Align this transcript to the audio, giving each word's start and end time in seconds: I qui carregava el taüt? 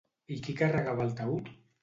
I 0.35 0.37
qui 0.47 0.55
carregava 0.61 1.05
el 1.05 1.13
taüt? 1.21 1.53